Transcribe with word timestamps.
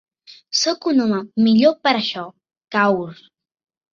Soc 0.59 0.85
un 0.91 1.01
home 1.03 1.19
millor 1.47 1.77
per 1.87 1.93
això, 1.99 2.23
Kaur. 2.77 3.07